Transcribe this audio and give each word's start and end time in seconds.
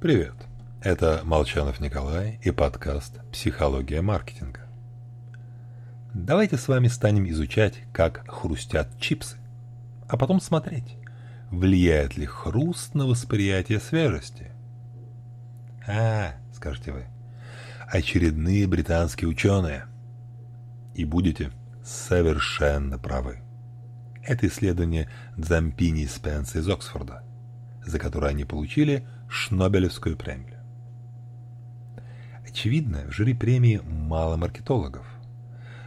Привет! 0.00 0.34
Это 0.80 1.22
Молчанов 1.24 1.80
Николай 1.80 2.38
и 2.44 2.52
подкаст 2.52 3.18
«Психология 3.32 4.00
маркетинга». 4.00 4.60
Давайте 6.14 6.56
с 6.56 6.68
вами 6.68 6.86
станем 6.86 7.28
изучать, 7.30 7.80
как 7.92 8.22
хрустят 8.28 8.88
чипсы, 9.00 9.38
а 10.06 10.16
потом 10.16 10.40
смотреть, 10.40 10.96
влияет 11.50 12.16
ли 12.16 12.26
хруст 12.26 12.94
на 12.94 13.06
восприятие 13.06 13.80
свежести. 13.80 14.52
А, 15.84 16.34
скажете 16.54 16.92
вы, 16.92 17.06
очередные 17.88 18.68
британские 18.68 19.28
ученые. 19.28 19.86
И 20.94 21.04
будете 21.04 21.50
совершенно 21.82 23.00
правы. 23.00 23.40
Это 24.22 24.46
исследование 24.46 25.10
Дзампини 25.36 26.06
Спенса 26.06 26.60
из 26.60 26.68
Оксфорда, 26.68 27.24
за 27.88 27.98
которое 27.98 28.28
они 28.28 28.44
получили 28.44 29.06
Шнобелевскую 29.28 30.16
премию. 30.16 30.58
Очевидно, 32.46 33.04
в 33.08 33.12
жюри 33.12 33.34
премии 33.34 33.80
мало 33.84 34.36
маркетологов, 34.36 35.06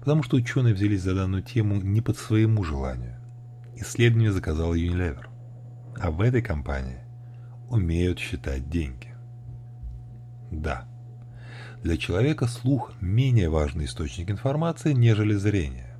потому 0.00 0.22
что 0.22 0.36
ученые 0.36 0.74
взялись 0.74 1.02
за 1.02 1.14
данную 1.14 1.42
тему 1.42 1.76
не 1.76 2.00
под 2.00 2.16
своему 2.16 2.62
желанию. 2.64 3.16
Исследование 3.76 4.32
заказал 4.32 4.74
Unilever, 4.74 5.26
а 5.98 6.10
в 6.10 6.20
этой 6.20 6.42
компании 6.42 7.00
умеют 7.68 8.18
считать 8.18 8.68
деньги. 8.70 9.14
Да, 10.50 10.86
для 11.82 11.96
человека 11.96 12.46
слух 12.46 12.92
менее 13.00 13.50
важный 13.50 13.84
источник 13.84 14.30
информации, 14.30 14.92
нежели 14.92 15.34
зрение. 15.34 15.96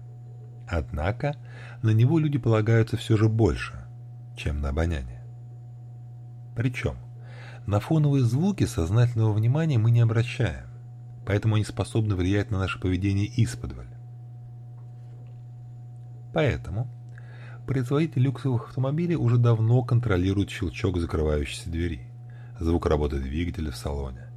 Однако 0.66 1.36
на 1.82 1.90
него 1.90 2.18
люди 2.18 2.38
полагаются 2.38 2.96
все 2.96 3.16
же 3.16 3.28
больше, 3.28 3.84
чем 4.36 4.60
на 4.60 4.70
обоняние. 4.70 5.13
Причем 6.54 6.96
на 7.66 7.80
фоновые 7.80 8.24
звуки 8.24 8.64
сознательного 8.64 9.32
внимания 9.32 9.78
мы 9.78 9.90
не 9.90 10.00
обращаем, 10.00 10.66
поэтому 11.26 11.56
они 11.56 11.64
способны 11.64 12.14
влиять 12.14 12.50
на 12.50 12.58
наше 12.58 12.78
поведение 12.78 13.30
исподволь. 13.42 13.88
Поэтому 16.32 16.88
производитель 17.66 18.22
люксовых 18.22 18.68
автомобилей 18.68 19.16
уже 19.16 19.38
давно 19.38 19.82
контролирует 19.82 20.50
щелчок 20.50 20.98
закрывающейся 20.98 21.70
двери, 21.70 22.08
звук 22.60 22.86
работы 22.86 23.18
двигателя 23.18 23.70
в 23.70 23.76
салоне. 23.76 24.28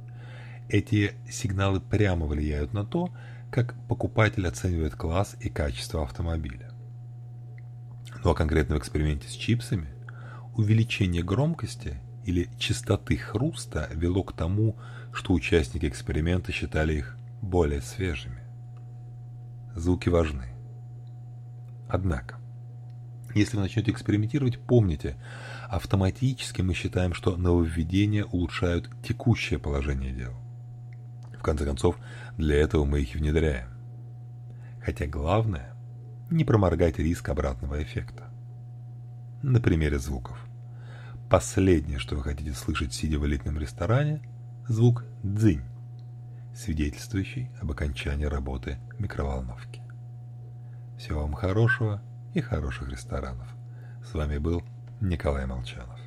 Эти 0.68 1.12
сигналы 1.30 1.80
прямо 1.80 2.26
влияют 2.26 2.72
на 2.72 2.84
то, 2.84 3.10
как 3.50 3.74
покупатель 3.88 4.46
оценивает 4.46 4.94
класс 4.94 5.36
и 5.40 5.48
качество 5.48 6.02
автомобиля. 6.02 6.70
Ну 8.24 8.30
а 8.30 8.34
конкретно 8.34 8.76
в 8.76 8.78
эксперименте 8.78 9.28
с 9.28 9.32
чипсами 9.32 9.88
увеличение 10.56 11.22
громкости 11.22 12.00
или 12.28 12.50
частоты 12.58 13.16
хруста 13.16 13.88
вело 13.94 14.22
к 14.22 14.34
тому, 14.34 14.76
что 15.14 15.32
участники 15.32 15.86
эксперимента 15.86 16.52
считали 16.52 16.92
их 16.92 17.16
более 17.40 17.80
свежими. 17.80 18.42
Звуки 19.74 20.10
важны. 20.10 20.50
Однако, 21.88 22.36
если 23.34 23.56
вы 23.56 23.62
начнете 23.62 23.92
экспериментировать, 23.92 24.60
помните, 24.60 25.16
автоматически 25.70 26.60
мы 26.60 26.74
считаем, 26.74 27.14
что 27.14 27.34
нововведения 27.34 28.26
улучшают 28.26 28.90
текущее 29.02 29.58
положение 29.58 30.12
дел. 30.12 30.34
В 31.38 31.42
конце 31.42 31.64
концов, 31.64 31.96
для 32.36 32.56
этого 32.56 32.84
мы 32.84 33.00
их 33.00 33.14
внедряем. 33.14 33.70
Хотя 34.82 35.06
главное– 35.06 35.72
не 36.30 36.44
проморгать 36.44 36.98
риск 36.98 37.30
обратного 37.30 37.82
эффекта. 37.82 38.24
На 39.42 39.62
примере 39.62 39.98
звуков. 39.98 40.47
Последнее, 41.30 41.98
что 41.98 42.16
вы 42.16 42.22
хотите 42.22 42.54
слышать, 42.54 42.94
сидя 42.94 43.18
в 43.18 43.26
элитном 43.26 43.58
ресторане– 43.58 44.22
звук 44.66 45.04
«дзынь», 45.22 45.64
свидетельствующий 46.54 47.50
об 47.60 47.70
окончании 47.70 48.24
работы 48.24 48.78
микроволновки. 48.98 49.82
Всего 50.98 51.20
вам 51.20 51.34
хорошего 51.34 52.02
и 52.32 52.40
хороших 52.40 52.88
ресторанов. 52.88 53.46
С 54.10 54.14
вами 54.14 54.38
был 54.38 54.62
Николай 55.02 55.44
Молчанов. 55.44 55.97